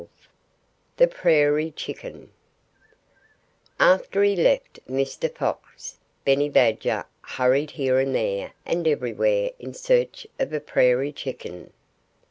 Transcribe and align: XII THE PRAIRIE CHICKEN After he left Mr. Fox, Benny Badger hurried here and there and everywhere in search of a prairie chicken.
XII 0.03 0.09
THE 0.97 1.07
PRAIRIE 1.09 1.69
CHICKEN 1.75 2.31
After 3.79 4.23
he 4.23 4.35
left 4.35 4.79
Mr. 4.89 5.31
Fox, 5.31 5.99
Benny 6.25 6.49
Badger 6.49 7.05
hurried 7.21 7.69
here 7.69 7.99
and 7.99 8.15
there 8.15 8.53
and 8.65 8.87
everywhere 8.87 9.51
in 9.59 9.75
search 9.75 10.25
of 10.39 10.53
a 10.53 10.59
prairie 10.59 11.13
chicken. 11.13 11.71